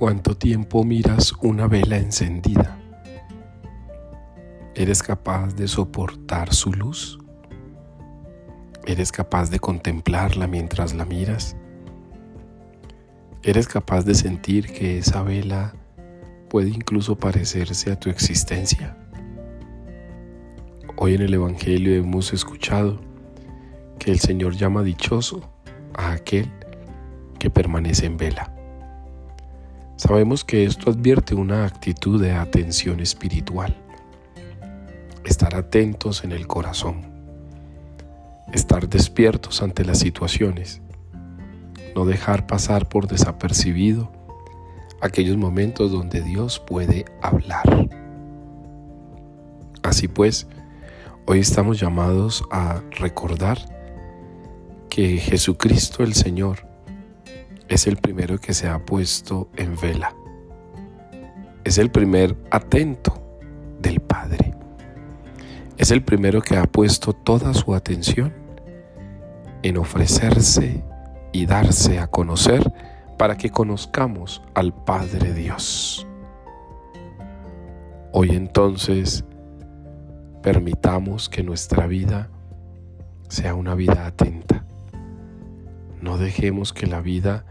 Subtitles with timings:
[0.00, 2.78] cuánto tiempo miras una vela encendida?
[4.74, 7.18] ¿Eres capaz de soportar su luz?
[8.86, 11.54] ¿Eres capaz de contemplarla mientras la miras?
[13.42, 15.74] ¿Eres capaz de sentir que esa vela
[16.48, 18.96] puede incluso parecerse a tu existencia?
[20.96, 22.98] Hoy en el Evangelio hemos escuchado
[23.98, 25.42] que el Señor llama dichoso
[25.92, 26.50] a aquel
[27.38, 28.59] que permanece en vela.
[30.00, 33.76] Sabemos que esto advierte una actitud de atención espiritual,
[35.26, 37.02] estar atentos en el corazón,
[38.50, 40.80] estar despiertos ante las situaciones,
[41.94, 44.10] no dejar pasar por desapercibido
[45.02, 47.90] aquellos momentos donde Dios puede hablar.
[49.82, 50.46] Así pues,
[51.26, 53.58] hoy estamos llamados a recordar
[54.88, 56.69] que Jesucristo el Señor
[57.70, 60.12] es el primero que se ha puesto en vela.
[61.62, 63.22] Es el primer atento
[63.80, 64.54] del Padre.
[65.78, 68.34] Es el primero que ha puesto toda su atención
[69.62, 70.82] en ofrecerse
[71.32, 72.72] y darse a conocer
[73.16, 76.08] para que conozcamos al Padre Dios.
[78.12, 79.24] Hoy entonces
[80.42, 82.30] permitamos que nuestra vida
[83.28, 84.64] sea una vida atenta.
[86.02, 87.44] No dejemos que la vida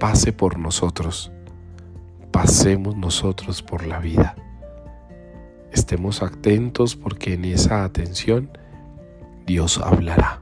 [0.00, 1.30] pase por nosotros,
[2.32, 4.34] pasemos nosotros por la vida.
[5.72, 8.50] Estemos atentos porque en esa atención
[9.46, 10.40] Dios hablará,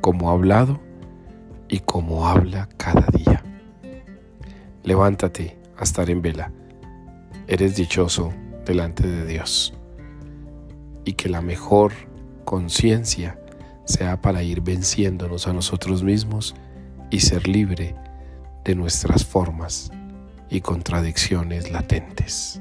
[0.00, 0.80] como ha hablado
[1.68, 3.44] y como habla cada día.
[4.82, 6.50] Levántate a estar en vela.
[7.46, 8.32] Eres dichoso
[8.66, 9.72] delante de Dios.
[11.04, 11.92] Y que la mejor
[12.44, 13.38] conciencia
[13.84, 16.56] sea para ir venciéndonos a nosotros mismos
[17.10, 17.94] y ser libre
[18.64, 19.90] de nuestras formas
[20.50, 22.60] y contradicciones latentes.